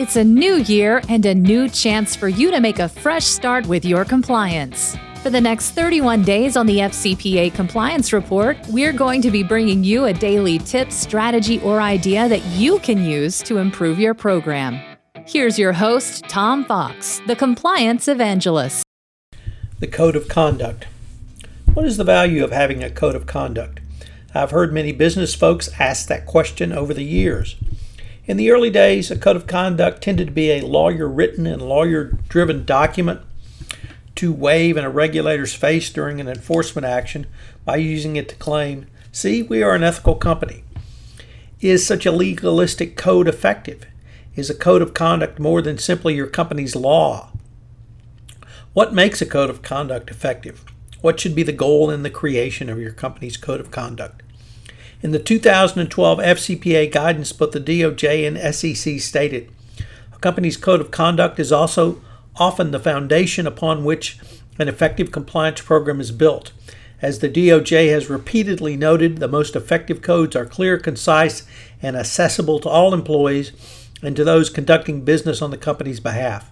It's 0.00 0.16
a 0.16 0.24
new 0.24 0.54
year 0.54 1.02
and 1.10 1.26
a 1.26 1.34
new 1.34 1.68
chance 1.68 2.16
for 2.16 2.26
you 2.26 2.50
to 2.52 2.58
make 2.58 2.78
a 2.78 2.88
fresh 2.88 3.26
start 3.26 3.66
with 3.66 3.84
your 3.84 4.06
compliance. 4.06 4.96
For 5.22 5.28
the 5.28 5.42
next 5.42 5.72
31 5.72 6.22
days 6.22 6.56
on 6.56 6.64
the 6.64 6.78
FCPA 6.78 7.52
Compliance 7.52 8.10
Report, 8.10 8.56
we're 8.70 8.94
going 8.94 9.20
to 9.20 9.30
be 9.30 9.42
bringing 9.42 9.84
you 9.84 10.06
a 10.06 10.14
daily 10.14 10.58
tip, 10.58 10.90
strategy, 10.90 11.60
or 11.60 11.82
idea 11.82 12.30
that 12.30 12.42
you 12.56 12.78
can 12.78 13.04
use 13.04 13.42
to 13.42 13.58
improve 13.58 13.98
your 13.98 14.14
program. 14.14 14.80
Here's 15.26 15.58
your 15.58 15.74
host, 15.74 16.24
Tom 16.30 16.64
Fox, 16.64 17.20
the 17.26 17.36
Compliance 17.36 18.08
Evangelist. 18.08 18.82
The 19.80 19.86
Code 19.86 20.16
of 20.16 20.28
Conduct. 20.28 20.86
What 21.74 21.84
is 21.84 21.98
the 21.98 22.04
value 22.04 22.42
of 22.42 22.52
having 22.52 22.82
a 22.82 22.88
code 22.88 23.16
of 23.16 23.26
conduct? 23.26 23.80
I've 24.34 24.52
heard 24.52 24.72
many 24.72 24.92
business 24.92 25.34
folks 25.34 25.68
ask 25.78 26.08
that 26.08 26.24
question 26.24 26.72
over 26.72 26.94
the 26.94 27.04
years. 27.04 27.56
In 28.30 28.36
the 28.36 28.52
early 28.52 28.70
days, 28.70 29.10
a 29.10 29.18
code 29.18 29.34
of 29.34 29.48
conduct 29.48 30.04
tended 30.04 30.28
to 30.28 30.32
be 30.32 30.52
a 30.52 30.64
lawyer 30.64 31.08
written 31.08 31.48
and 31.48 31.60
lawyer 31.60 32.16
driven 32.28 32.64
document 32.64 33.22
to 34.14 34.32
wave 34.32 34.76
in 34.76 34.84
a 34.84 34.88
regulator's 34.88 35.52
face 35.52 35.90
during 35.90 36.20
an 36.20 36.28
enforcement 36.28 36.84
action 36.84 37.26
by 37.64 37.74
using 37.74 38.14
it 38.14 38.28
to 38.28 38.36
claim, 38.36 38.86
see, 39.10 39.42
we 39.42 39.64
are 39.64 39.74
an 39.74 39.82
ethical 39.82 40.14
company. 40.14 40.62
Is 41.60 41.84
such 41.84 42.06
a 42.06 42.12
legalistic 42.12 42.96
code 42.96 43.26
effective? 43.26 43.84
Is 44.36 44.48
a 44.48 44.54
code 44.54 44.80
of 44.80 44.94
conduct 44.94 45.40
more 45.40 45.60
than 45.60 45.76
simply 45.76 46.14
your 46.14 46.28
company's 46.28 46.76
law? 46.76 47.32
What 48.74 48.94
makes 48.94 49.20
a 49.20 49.26
code 49.26 49.50
of 49.50 49.62
conduct 49.62 50.08
effective? 50.08 50.64
What 51.00 51.18
should 51.18 51.34
be 51.34 51.42
the 51.42 51.50
goal 51.50 51.90
in 51.90 52.04
the 52.04 52.10
creation 52.10 52.68
of 52.68 52.78
your 52.78 52.92
company's 52.92 53.36
code 53.36 53.58
of 53.58 53.72
conduct? 53.72 54.22
In 55.02 55.12
the 55.12 55.18
2012 55.18 56.18
FCPA 56.18 56.92
guidance, 56.92 57.32
both 57.32 57.52
the 57.52 57.60
DOJ 57.60 58.26
and 58.26 58.54
SEC 58.54 59.00
stated 59.00 59.50
a 60.14 60.18
company's 60.18 60.58
code 60.58 60.82
of 60.82 60.90
conduct 60.90 61.40
is 61.40 61.50
also 61.50 62.02
often 62.36 62.70
the 62.70 62.78
foundation 62.78 63.46
upon 63.46 63.84
which 63.84 64.18
an 64.58 64.68
effective 64.68 65.10
compliance 65.10 65.62
program 65.62 66.02
is 66.02 66.12
built. 66.12 66.52
As 67.00 67.20
the 67.20 67.30
DOJ 67.30 67.90
has 67.90 68.10
repeatedly 68.10 68.76
noted, 68.76 69.18
the 69.18 69.28
most 69.28 69.56
effective 69.56 70.02
codes 70.02 70.36
are 70.36 70.44
clear, 70.44 70.76
concise, 70.76 71.46
and 71.80 71.96
accessible 71.96 72.60
to 72.60 72.68
all 72.68 72.92
employees 72.92 73.52
and 74.02 74.14
to 74.16 74.24
those 74.24 74.50
conducting 74.50 75.00
business 75.00 75.40
on 75.40 75.50
the 75.50 75.56
company's 75.56 76.00
behalf. 76.00 76.50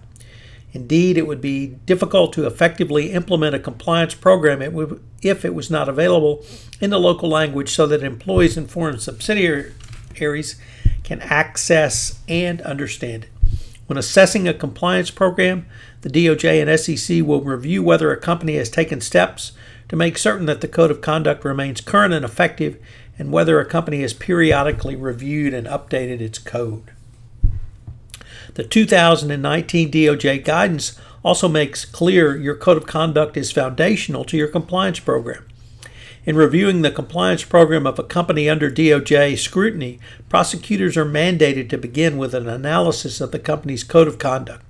Indeed, 0.71 1.17
it 1.17 1.25
would 1.25 1.41
be 1.41 1.67
difficult 1.85 2.31
to 2.33 2.45
effectively 2.45 3.11
implement 3.11 3.55
a 3.55 3.59
compliance 3.59 4.13
program 4.13 4.61
if 5.21 5.43
it 5.43 5.55
was 5.55 5.71
not 5.71 5.89
available 5.89 6.45
in 6.79 6.91
the 6.91 6.99
local 6.99 7.27
language 7.27 7.69
so 7.69 7.87
that 7.87 8.03
employees 8.03 8.55
and 8.55 8.69
foreign 8.69 8.99
subsidiaries 8.99 10.55
can 11.03 11.21
access 11.21 12.19
and 12.27 12.61
understand 12.61 13.23
it. 13.23 13.29
When 13.87 13.97
assessing 13.97 14.47
a 14.47 14.53
compliance 14.53 15.09
program, 15.09 15.65
the 16.01 16.09
DOJ 16.09 16.61
and 16.61 16.79
SEC 16.79 17.25
will 17.25 17.41
review 17.41 17.81
whether 17.81 18.11
a 18.11 18.17
company 18.17 18.55
has 18.57 18.69
taken 18.69 19.01
steps 19.01 19.53
to 19.87 19.95
make 19.95 20.19
certain 20.19 20.45
that 20.45 20.61
the 20.61 20.67
code 20.67 20.91
of 20.91 21.01
conduct 21.01 21.43
remains 21.43 21.81
current 21.81 22.13
and 22.13 22.23
effective 22.23 22.77
and 23.17 23.31
whether 23.31 23.59
a 23.59 23.65
company 23.65 24.01
has 24.01 24.13
periodically 24.13 24.95
reviewed 24.95 25.55
and 25.55 25.65
updated 25.65 26.21
its 26.21 26.37
code. 26.37 26.91
The 28.53 28.63
2019 28.63 29.91
DOJ 29.91 30.43
guidance 30.43 30.99
also 31.23 31.47
makes 31.47 31.85
clear 31.85 32.35
your 32.35 32.55
code 32.55 32.77
of 32.77 32.85
conduct 32.85 33.37
is 33.37 33.51
foundational 33.51 34.23
to 34.25 34.37
your 34.37 34.47
compliance 34.47 34.99
program. 34.99 35.45
In 36.25 36.35
reviewing 36.35 36.81
the 36.81 36.91
compliance 36.91 37.43
program 37.43 37.87
of 37.87 37.97
a 37.97 38.03
company 38.03 38.49
under 38.49 38.69
DOJ 38.69 39.37
scrutiny, 39.37 39.99
prosecutors 40.27 40.97
are 40.97 41.05
mandated 41.05 41.69
to 41.69 41.77
begin 41.77 42.17
with 42.17 42.33
an 42.33 42.47
analysis 42.47 43.21
of 43.21 43.31
the 43.31 43.39
company's 43.39 43.83
code 43.83 44.07
of 44.07 44.19
conduct. 44.19 44.63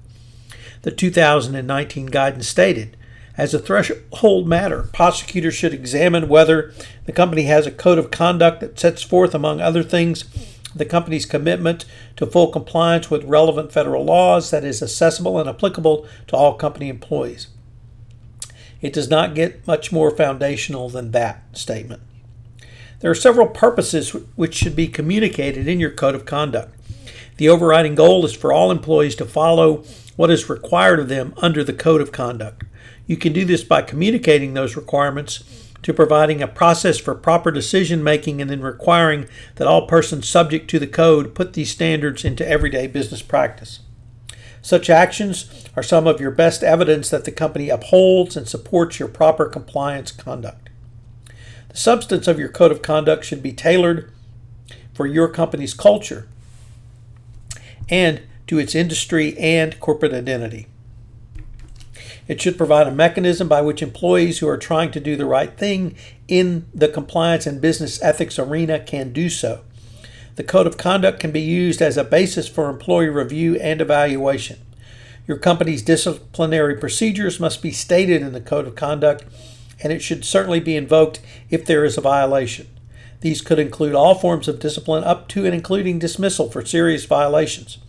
The 0.83 0.91
2019 0.91 2.05
guidance 2.05 2.47
stated, 2.47 2.95
as 3.35 3.53
a 3.53 3.59
threshold 3.59 4.47
matter, 4.47 4.89
prosecutors 4.93 5.55
should 5.55 5.73
examine 5.73 6.27
whether 6.27 6.73
the 7.05 7.11
company 7.11 7.43
has 7.43 7.65
a 7.65 7.71
code 7.71 7.97
of 7.97 8.11
conduct 8.11 8.59
that 8.59 8.79
sets 8.79 9.01
forth, 9.01 9.33
among 9.33 9.59
other 9.59 9.83
things, 9.83 10.25
the 10.75 10.85
company's 10.85 11.25
commitment 11.25 11.85
to 12.15 12.25
full 12.25 12.51
compliance 12.51 13.09
with 13.09 13.23
relevant 13.23 13.71
federal 13.71 14.03
laws 14.03 14.51
that 14.51 14.63
is 14.63 14.83
accessible 14.83 15.39
and 15.39 15.49
applicable 15.49 16.07
to 16.27 16.35
all 16.35 16.53
company 16.53 16.89
employees. 16.89 17.47
It 18.81 18.93
does 18.93 19.09
not 19.09 19.35
get 19.35 19.67
much 19.67 19.91
more 19.91 20.11
foundational 20.11 20.89
than 20.89 21.11
that 21.11 21.43
statement. 21.53 22.01
There 22.99 23.11
are 23.11 23.15
several 23.15 23.47
purposes 23.47 24.11
which 24.35 24.55
should 24.55 24.75
be 24.75 24.87
communicated 24.87 25.67
in 25.67 25.79
your 25.79 25.91
code 25.91 26.15
of 26.15 26.25
conduct. 26.25 26.75
The 27.37 27.49
overriding 27.49 27.95
goal 27.95 28.25
is 28.25 28.33
for 28.33 28.51
all 28.51 28.71
employees 28.71 29.15
to 29.15 29.25
follow 29.25 29.83
what 30.17 30.29
is 30.29 30.49
required 30.49 30.99
of 30.99 31.07
them 31.07 31.33
under 31.37 31.63
the 31.63 31.73
code 31.73 32.01
of 32.01 32.11
conduct. 32.11 32.65
You 33.07 33.15
can 33.15 33.31
do 33.31 33.45
this 33.45 33.63
by 33.63 33.81
communicating 33.81 34.53
those 34.53 34.75
requirements 34.75 35.68
to 35.83 35.93
providing 35.93 36.41
a 36.41 36.47
process 36.47 36.97
for 36.97 37.15
proper 37.15 37.51
decision 37.51 38.03
making 38.03 38.41
and 38.41 38.49
then 38.49 38.61
requiring 38.61 39.27
that 39.55 39.67
all 39.67 39.87
persons 39.87 40.27
subject 40.27 40.69
to 40.69 40.79
the 40.79 40.87
code 40.87 41.33
put 41.33 41.53
these 41.53 41.71
standards 41.71 42.25
into 42.25 42.47
everyday 42.47 42.87
business 42.87 43.21
practice. 43.21 43.79
Such 44.61 44.89
actions 44.89 45.65
are 45.75 45.83
some 45.83 46.05
of 46.05 46.19
your 46.19 46.31
best 46.31 46.63
evidence 46.63 47.09
that 47.09 47.25
the 47.25 47.31
company 47.31 47.69
upholds 47.69 48.35
and 48.35 48.47
supports 48.47 48.99
your 48.99 49.07
proper 49.07 49.45
compliance 49.45 50.11
conduct. 50.11 50.69
The 51.69 51.77
substance 51.77 52.27
of 52.27 52.39
your 52.39 52.49
code 52.49 52.71
of 52.71 52.81
conduct 52.81 53.23
should 53.23 53.41
be 53.41 53.53
tailored 53.53 54.11
for 54.93 55.07
your 55.07 55.29
company's 55.29 55.73
culture 55.73 56.27
and 57.87 58.21
to 58.47 58.59
its 58.59 58.75
industry 58.75 59.37
and 59.37 59.79
corporate 59.79 60.13
identity. 60.13 60.67
It 62.29 62.39
should 62.39 62.59
provide 62.59 62.85
a 62.85 62.91
mechanism 62.91 63.47
by 63.47 63.61
which 63.61 63.81
employees 63.81 64.37
who 64.37 64.47
are 64.47 64.57
trying 64.57 64.91
to 64.91 64.99
do 64.99 65.15
the 65.15 65.25
right 65.25 65.57
thing 65.57 65.95
in 66.27 66.67
the 66.75 66.87
compliance 66.87 67.47
and 67.47 67.59
business 67.59 67.99
ethics 68.03 68.37
arena 68.37 68.79
can 68.79 69.11
do 69.11 69.29
so. 69.29 69.61
The 70.35 70.43
code 70.43 70.67
of 70.67 70.77
conduct 70.77 71.19
can 71.19 71.31
be 71.31 71.41
used 71.41 71.81
as 71.81 71.97
a 71.97 72.03
basis 72.03 72.47
for 72.47 72.69
employee 72.69 73.09
review 73.09 73.55
and 73.55 73.81
evaluation. 73.81 74.59
Your 75.25 75.37
company's 75.37 75.81
disciplinary 75.81 76.77
procedures 76.77 77.39
must 77.39 77.63
be 77.63 77.71
stated 77.71 78.21
in 78.21 78.33
the 78.33 78.41
code 78.41 78.67
of 78.67 78.75
conduct, 78.75 79.25
and 79.81 79.91
it 79.91 80.03
should 80.03 80.23
certainly 80.23 80.59
be 80.59 80.75
invoked 80.75 81.19
if 81.49 81.65
there 81.65 81.83
is 81.83 81.97
a 81.97 82.01
violation. 82.01 82.67
These 83.21 83.41
could 83.41 83.57
include 83.57 83.95
all 83.95 84.13
forms 84.13 84.47
of 84.47 84.59
discipline 84.59 85.03
up 85.03 85.27
to 85.29 85.45
and 85.45 85.55
including 85.55 85.97
dismissal 85.97 86.51
for 86.51 86.63
serious 86.63 87.05
violations. 87.05 87.79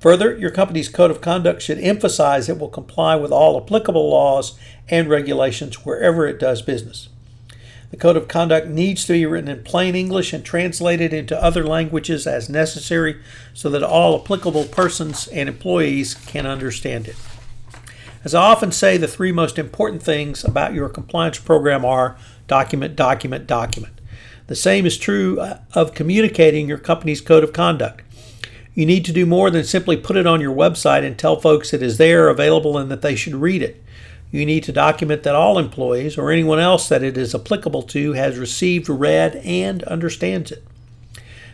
Further, 0.00 0.36
your 0.36 0.50
company's 0.50 0.88
code 0.88 1.10
of 1.10 1.20
conduct 1.20 1.62
should 1.62 1.78
emphasize 1.78 2.48
it 2.48 2.58
will 2.58 2.68
comply 2.68 3.16
with 3.16 3.32
all 3.32 3.60
applicable 3.60 4.10
laws 4.10 4.58
and 4.88 5.08
regulations 5.08 5.84
wherever 5.84 6.26
it 6.26 6.38
does 6.38 6.62
business. 6.62 7.08
The 7.90 7.96
code 7.96 8.16
of 8.16 8.28
conduct 8.28 8.66
needs 8.66 9.04
to 9.06 9.12
be 9.12 9.26
written 9.26 9.48
in 9.48 9.62
plain 9.62 9.94
English 9.94 10.32
and 10.32 10.44
translated 10.44 11.12
into 11.12 11.42
other 11.42 11.64
languages 11.64 12.26
as 12.26 12.48
necessary 12.48 13.20
so 13.54 13.70
that 13.70 13.82
all 13.82 14.20
applicable 14.20 14.64
persons 14.64 15.28
and 15.28 15.48
employees 15.48 16.14
can 16.14 16.46
understand 16.46 17.06
it. 17.08 17.16
As 18.24 18.34
I 18.34 18.42
often 18.42 18.72
say, 18.72 18.96
the 18.96 19.06
three 19.06 19.30
most 19.30 19.56
important 19.56 20.02
things 20.02 20.42
about 20.42 20.74
your 20.74 20.88
compliance 20.88 21.38
program 21.38 21.84
are 21.84 22.16
document, 22.48 22.96
document, 22.96 23.46
document. 23.46 24.00
The 24.48 24.56
same 24.56 24.84
is 24.84 24.98
true 24.98 25.40
of 25.74 25.94
communicating 25.94 26.68
your 26.68 26.78
company's 26.78 27.20
code 27.20 27.44
of 27.44 27.52
conduct. 27.52 28.02
You 28.76 28.84
need 28.84 29.06
to 29.06 29.12
do 29.12 29.24
more 29.24 29.50
than 29.50 29.64
simply 29.64 29.96
put 29.96 30.18
it 30.18 30.26
on 30.26 30.42
your 30.42 30.54
website 30.54 31.02
and 31.02 31.18
tell 31.18 31.40
folks 31.40 31.72
it 31.72 31.82
is 31.82 31.96
there, 31.96 32.28
available, 32.28 32.76
and 32.76 32.90
that 32.90 33.00
they 33.00 33.16
should 33.16 33.34
read 33.34 33.62
it. 33.62 33.82
You 34.30 34.44
need 34.44 34.64
to 34.64 34.72
document 34.72 35.22
that 35.22 35.34
all 35.34 35.58
employees 35.58 36.18
or 36.18 36.30
anyone 36.30 36.58
else 36.58 36.86
that 36.90 37.02
it 37.02 37.16
is 37.16 37.34
applicable 37.34 37.84
to 37.84 38.12
has 38.12 38.36
received, 38.36 38.90
read, 38.90 39.36
and 39.36 39.82
understands 39.84 40.52
it. 40.52 40.62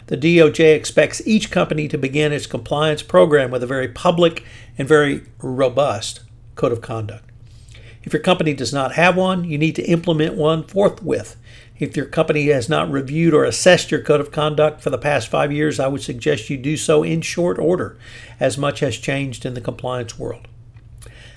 The 0.09 0.17
DOJ 0.17 0.75
expects 0.75 1.25
each 1.25 1.53
company 1.53 1.87
to 1.87 1.97
begin 1.97 2.33
its 2.33 2.49
compliance 2.49 3.05
program 3.05 3.53
with 3.53 3.63
a 3.63 3.69
very 3.69 3.87
public 3.87 4.45
and 4.77 4.89
very 4.89 5.23
robust 5.39 6.23
code 6.57 6.73
of 6.73 6.81
conduct. 6.81 7.32
If 8.03 8.13
your 8.13 8.23
company 8.23 8.53
does 8.55 8.73
not 8.73 8.93
have 8.93 9.17
one, 9.17 9.45
you 9.45 9.59
need 9.59 9.77
to 9.77 9.89
implement 9.89 10.35
one 10.35 10.65
forthwith. 10.65 11.37
If 11.79 11.97
your 11.97 12.07
company 12.07 12.47
has 12.47 12.69
not 12.69 12.91
reviewed 12.91 13.35
or 13.35 13.45
assessed 13.45 13.91
your 13.91 14.03
code 14.03 14.21
of 14.21 14.31
conduct 14.31 14.81
for 14.81 14.91
the 14.91 14.99
past 14.99 15.29
five 15.29 15.53
years, 15.53 15.81
I 15.81 15.89
would 15.89 16.03
suggest 16.03 16.51
you 16.51 16.57
do 16.57 16.77
so 16.77 17.03
in 17.03 17.23
short 17.23 17.59
order, 17.59 17.97
as 18.39 18.59
much 18.59 18.81
has 18.81 18.97
changed 18.99 19.45
in 19.45 19.55
the 19.55 19.61
compliance 19.61 20.19
world. 20.19 20.47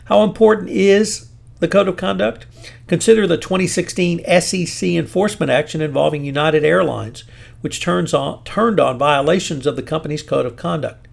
How 0.06 0.24
important 0.24 0.70
is 0.70 1.30
the 1.60 1.68
code 1.68 1.88
of 1.88 1.98
conduct? 1.98 2.46
Consider 2.88 3.26
the 3.26 3.38
2016 3.38 4.24
SEC 4.42 4.90
enforcement 4.90 5.50
action 5.50 5.82
involving 5.82 6.24
United 6.24 6.64
Airlines, 6.64 7.24
which 7.62 7.82
turns 7.82 8.14
on, 8.14 8.44
turned 8.44 8.80
on 8.80 9.00
violations 9.00 9.66
of 9.66 9.76
the 9.76 9.82
company's 9.82 10.22
code 10.22 10.46
of 10.46 10.56
conduct. 10.56 11.08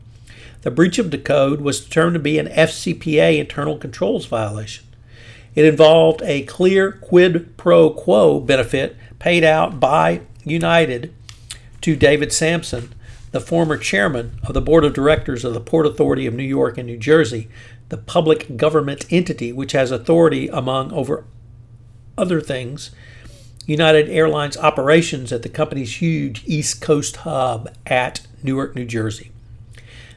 The 0.60 0.70
breach 0.70 0.99
of 0.99 1.10
the 1.10 1.19
code 1.19 1.62
was 1.62 1.82
determined 1.82 2.14
to 2.14 2.20
be 2.20 2.38
an 2.38 2.49
FCPA 2.49 3.38
internal 3.38 3.78
controls 3.78 4.26
violation. 4.26 4.84
It 5.54 5.64
involved 5.64 6.22
a 6.22 6.43
clear 6.43 6.93
quid 6.93 7.56
pro 7.56 7.90
quo 7.90 8.40
benefit 8.40 8.96
paid 9.19 9.44
out 9.44 9.78
by 9.78 10.22
United 10.44 11.14
to 11.82 11.96
David 11.96 12.32
Samson, 12.32 12.94
the 13.32 13.40
former 13.40 13.76
chairman 13.76 14.38
of 14.44 14.54
the 14.54 14.60
board 14.60 14.84
of 14.84 14.94
directors 14.94 15.44
of 15.44 15.54
the 15.54 15.60
Port 15.60 15.87
Authority 15.87 16.26
of 16.26 16.34
New 16.34 16.43
York 16.43 16.78
and 16.78 16.87
New 16.87 16.96
Jersey, 16.96 17.49
the 17.88 17.96
public 17.99 18.56
government 18.56 19.04
entity 19.10 19.52
which 19.52 19.72
has 19.72 19.90
authority 19.90 20.49
among 20.49 20.93
over 20.93 21.25
other 22.16 22.40
things 22.40 22.90
United 23.66 24.08
Airlines 24.08 24.56
operations 24.56 25.32
at 25.32 25.43
the 25.43 25.49
company's 25.49 26.00
huge 26.00 26.43
East 26.46 26.81
Coast 26.81 27.16
hub 27.19 27.72
at 27.87 28.26
Newark, 28.43 28.75
New 28.75 28.84
Jersey. 28.84 29.31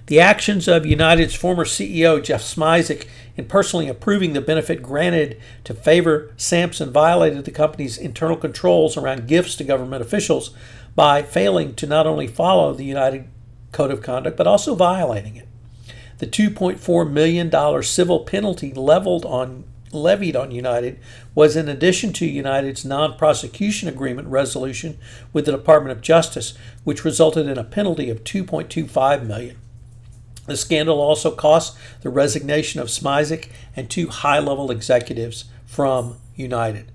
The 0.08 0.20
actions 0.20 0.68
of 0.68 0.86
United's 0.86 1.36
former 1.36 1.66
CEO 1.66 2.24
Jeff 2.24 2.42
Smisek 2.42 3.08
in 3.38 3.46
personally 3.46 3.88
approving 3.88 4.34
the 4.34 4.42
benefit 4.42 4.82
granted 4.82 5.40
to 5.64 5.74
favor 5.74 6.34
Samson 6.38 6.92
violated 6.92 7.46
the 7.46 7.52
company's 7.52 7.98
internal 7.98 8.38
controls 8.38 8.98
around 8.98 9.28
gifts 9.28 9.56
to 9.56 9.64
government 9.64 10.02
officials 10.02 10.52
by 10.96 11.22
failing 11.22 11.76
to 11.76 11.88
not 11.88 12.08
only 12.08 12.28
follow 12.28 12.74
the 12.74 12.86
United 12.86 13.28
Code 13.72 13.92
of 13.92 14.02
Conduct 14.02 14.38
but 14.38 14.48
also 14.48 14.76
violating 14.76 15.36
it. 15.36 15.48
The 16.20 16.28
$2.4 16.28 17.12
million 17.12 17.84
civil 17.84 18.22
penalty 18.22 18.74
leveled 18.74 19.26
on 19.26 19.66
levied 19.92 20.36
on 20.36 20.52
United 20.52 21.00
was 21.34 21.56
in 21.56 21.70
addition 21.70 22.14
to 22.14 22.26
United's 22.26 22.86
non 22.86 23.18
prosecution 23.18 23.88
agreement 23.88 24.28
resolution 24.28 24.98
with 25.34 25.46
the 25.46 25.52
Department 25.52 25.96
of 25.96 26.04
Justice, 26.04 26.54
which 26.84 27.06
resulted 27.06 27.48
in 27.48 27.58
a 27.58 27.64
penalty 27.64 28.10
of 28.10 28.24
2.25 28.24 29.26
million. 29.26 29.58
The 30.46 30.58
scandal 30.58 31.02
also 31.02 31.32
cost 31.32 31.78
the 32.02 32.10
resignation 32.10 32.80
of 32.80 32.88
Smisek 32.88 33.50
and 33.76 33.90
two 33.90 34.08
high 34.08 34.40
level 34.40 34.72
executives 34.72 35.46
from 35.66 36.18
United. 36.36 36.92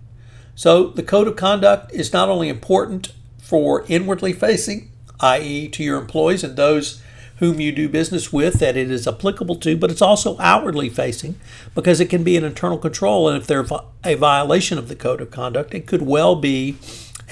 So 0.54 0.88
the 0.88 1.02
code 1.02 1.26
of 1.26 1.36
conduct 1.36 1.92
is 1.92 2.12
not 2.12 2.28
only 2.28 2.48
important 2.48 3.12
for 3.40 3.84
inwardly 3.88 4.32
facing, 4.32 4.92
i.e., 5.20 5.68
to 5.68 5.82
your 5.82 5.98
employees 5.98 6.44
and 6.44 6.56
those 6.56 7.02
whom 7.40 7.58
you 7.58 7.72
do 7.72 7.88
business 7.88 8.30
with 8.32 8.60
that 8.60 8.76
it 8.76 8.90
is 8.90 9.08
applicable 9.08 9.56
to, 9.56 9.74
but 9.76 9.90
it's 9.90 10.02
also 10.02 10.36
outwardly 10.38 10.90
facing 10.90 11.34
because 11.74 11.98
it 11.98 12.10
can 12.10 12.22
be 12.22 12.36
an 12.36 12.44
internal 12.44 12.76
control. 12.76 13.28
And 13.28 13.40
if 13.40 13.46
there's 13.46 13.72
a 14.04 14.14
violation 14.14 14.76
of 14.76 14.88
the 14.88 14.94
code 14.94 15.22
of 15.22 15.30
conduct, 15.30 15.74
it 15.74 15.86
could 15.86 16.02
well 16.02 16.36
be 16.36 16.76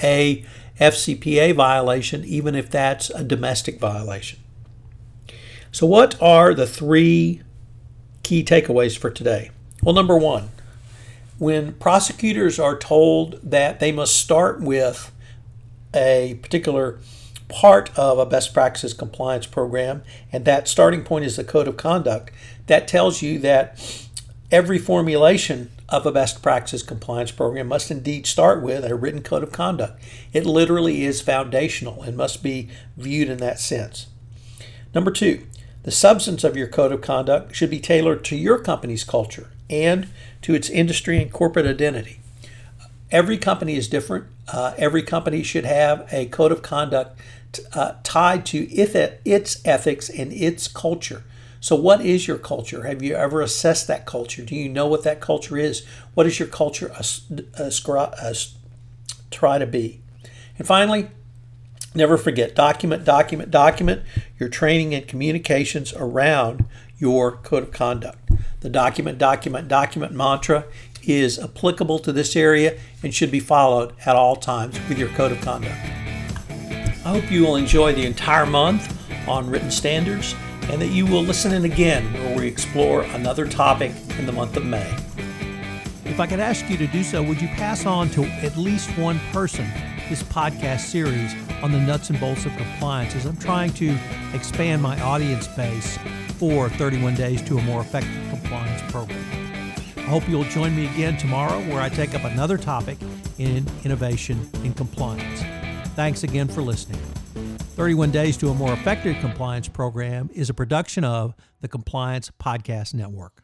a 0.01 0.43
FCPA 0.79 1.53
violation, 1.53 2.25
even 2.25 2.55
if 2.55 2.71
that's 2.71 3.11
a 3.11 3.23
domestic 3.23 3.79
violation. 3.79 4.39
So, 5.71 5.85
what 5.85 6.19
are 6.21 6.53
the 6.53 6.67
three 6.67 7.41
key 8.23 8.43
takeaways 8.43 8.97
for 8.97 9.09
today? 9.09 9.51
Well, 9.83 9.95
number 9.95 10.17
one, 10.17 10.49
when 11.37 11.73
prosecutors 11.73 12.59
are 12.59 12.77
told 12.77 13.39
that 13.43 13.79
they 13.79 13.91
must 13.91 14.15
start 14.15 14.61
with 14.61 15.11
a 15.93 16.39
particular 16.41 16.99
part 17.49 17.97
of 17.97 18.19
a 18.19 18.25
best 18.25 18.53
practices 18.53 18.93
compliance 18.93 19.45
program, 19.45 20.03
and 20.31 20.45
that 20.45 20.67
starting 20.67 21.03
point 21.03 21.25
is 21.25 21.35
the 21.35 21.43
code 21.43 21.67
of 21.67 21.77
conduct. 21.77 22.31
That 22.67 22.87
tells 22.87 23.21
you 23.21 23.39
that 23.39 24.07
every 24.51 24.77
formulation 24.77 25.71
of 25.89 26.05
a 26.05 26.11
best 26.11 26.41
practices 26.43 26.83
compliance 26.83 27.31
program 27.31 27.67
must 27.67 27.89
indeed 27.89 28.27
start 28.27 28.61
with 28.61 28.85
a 28.85 28.95
written 28.95 29.23
code 29.23 29.43
of 29.43 29.51
conduct. 29.51 30.01
It 30.31 30.45
literally 30.45 31.03
is 31.03 31.21
foundational 31.21 32.03
and 32.03 32.15
must 32.15 32.43
be 32.43 32.69
viewed 32.95 33.29
in 33.29 33.37
that 33.39 33.59
sense. 33.59 34.07
Number 34.93 35.11
two, 35.11 35.45
the 35.89 35.95
substance 35.95 36.43
of 36.43 36.55
your 36.55 36.67
code 36.67 36.91
of 36.91 37.01
conduct 37.01 37.55
should 37.55 37.71
be 37.71 37.79
tailored 37.79 38.23
to 38.23 38.35
your 38.35 38.59
company's 38.59 39.03
culture 39.03 39.49
and 39.71 40.07
to 40.39 40.53
its 40.53 40.69
industry 40.69 41.19
and 41.19 41.33
corporate 41.33 41.65
identity. 41.65 42.19
Every 43.09 43.39
company 43.39 43.75
is 43.75 43.87
different. 43.87 44.25
Uh, 44.47 44.75
every 44.77 45.01
company 45.01 45.41
should 45.41 45.65
have 45.65 46.07
a 46.11 46.27
code 46.27 46.51
of 46.51 46.61
conduct 46.61 47.19
uh, 47.73 47.93
tied 48.03 48.45
to 48.45 48.71
its 48.71 49.65
ethics 49.65 50.09
and 50.11 50.31
its 50.31 50.67
culture. 50.67 51.23
So, 51.59 51.75
what 51.75 52.05
is 52.05 52.27
your 52.27 52.37
culture? 52.37 52.83
Have 52.83 53.01
you 53.01 53.15
ever 53.15 53.41
assessed 53.41 53.87
that 53.87 54.05
culture? 54.05 54.45
Do 54.45 54.55
you 54.55 54.69
know 54.69 54.85
what 54.85 55.03
that 55.05 55.19
culture 55.19 55.57
is? 55.57 55.83
What 56.13 56.27
is 56.27 56.37
your 56.37 56.49
culture 56.49 56.91
try 59.31 59.57
to 59.57 59.65
be? 59.65 60.01
And 60.59 60.67
finally, 60.67 61.09
never 61.95 62.17
forget 62.17 62.55
document, 62.55 63.03
document, 63.03 63.51
document 63.51 64.03
your 64.39 64.49
training 64.49 64.93
and 64.93 65.07
communications 65.07 65.93
around 65.93 66.65
your 66.97 67.31
code 67.37 67.63
of 67.63 67.71
conduct. 67.71 68.29
The 68.61 68.69
document, 68.69 69.17
document, 69.17 69.67
document 69.67 70.13
mantra 70.13 70.65
is 71.03 71.39
applicable 71.39 71.99
to 71.99 72.11
this 72.11 72.35
area 72.35 72.77
and 73.01 73.13
should 73.13 73.31
be 73.31 73.39
followed 73.39 73.93
at 74.05 74.15
all 74.15 74.35
times 74.35 74.79
with 74.89 74.97
your 74.97 75.09
code 75.09 75.31
of 75.31 75.41
conduct. 75.41 75.75
I 77.05 77.13
hope 77.13 77.31
you 77.31 77.43
will 77.43 77.55
enjoy 77.55 77.93
the 77.93 78.05
entire 78.05 78.45
month 78.45 78.95
on 79.27 79.49
written 79.49 79.71
standards 79.71 80.35
and 80.63 80.81
that 80.81 80.89
you 80.89 81.05
will 81.05 81.23
listen 81.23 81.53
in 81.53 81.65
again 81.65 82.13
where 82.13 82.37
we 82.37 82.47
explore 82.47 83.03
another 83.03 83.47
topic 83.47 83.91
in 84.19 84.25
the 84.25 84.31
month 84.31 84.57
of 84.57 84.65
May. 84.65 84.93
If 86.05 86.19
I 86.19 86.27
could 86.27 86.39
ask 86.39 86.69
you 86.69 86.77
to 86.77 86.87
do 86.87 87.03
so, 87.03 87.23
would 87.23 87.41
you 87.41 87.47
pass 87.49 87.85
on 87.85 88.09
to 88.11 88.25
at 88.25 88.57
least 88.57 88.89
one 88.97 89.19
person 89.31 89.65
this 90.09 90.23
podcast 90.23 90.79
series 90.79 91.35
on 91.61 91.71
the 91.71 91.79
nuts 91.79 92.09
and 92.09 92.19
bolts 92.19 92.45
of 92.45 92.57
compliance 92.57 93.15
as 93.15 93.25
I'm 93.25 93.37
trying 93.37 93.71
to 93.73 93.95
expand 94.33 94.81
my 94.81 94.99
audience 95.01 95.47
base 95.49 95.97
for 96.37 96.67
31 96.69 97.15
Days 97.15 97.41
to 97.43 97.57
a 97.57 97.61
More 97.61 97.81
Effective 97.81 98.29
Compliance 98.29 98.81
Program? 98.91 99.23
I 99.97 100.01
hope 100.01 100.27
you'll 100.27 100.43
join 100.45 100.75
me 100.75 100.87
again 100.87 101.15
tomorrow 101.17 101.59
where 101.65 101.79
I 101.79 101.89
take 101.89 102.15
up 102.15 102.23
another 102.23 102.57
topic 102.57 102.97
in 103.37 103.65
innovation 103.83 104.49
and 104.63 104.75
compliance. 104.75 105.41
Thanks 105.95 106.23
again 106.23 106.47
for 106.47 106.61
listening. 106.61 107.01
31 107.75 108.09
Days 108.09 108.35
to 108.37 108.49
a 108.49 108.53
More 108.53 108.73
Effective 108.73 109.15
Compliance 109.21 109.67
Program 109.67 110.29
is 110.33 110.49
a 110.49 110.53
production 110.53 111.03
of 111.03 111.35
the 111.61 111.67
Compliance 111.67 112.31
Podcast 112.39 112.95
Network. 112.95 113.43